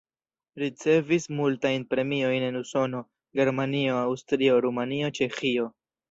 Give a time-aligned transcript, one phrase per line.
[0.61, 3.01] Ricevis multajn premiojn en Usono,
[3.39, 5.67] Germanio, Aŭstrio, Rumanio, Ĉeĥio.